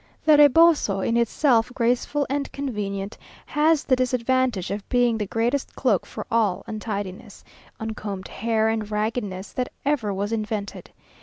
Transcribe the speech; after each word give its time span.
The 0.25 0.35
reboso, 0.35 1.01
in 1.07 1.15
itself 1.15 1.71
graceful 1.75 2.25
and 2.27 2.51
convenient, 2.51 3.19
has 3.45 3.83
the 3.83 3.95
disadvantage 3.95 4.71
of 4.71 4.89
being 4.89 5.15
the 5.19 5.27
greatest 5.27 5.75
cloak 5.75 6.07
for 6.07 6.25
all 6.31 6.63
untidiness, 6.65 7.43
uncombed 7.79 8.27
hair 8.27 8.67
and 8.67 8.89
raggedness, 8.89 9.51
that 9.53 9.69
ever 9.85 10.11
was 10.11 10.31
invented. 10.31 10.89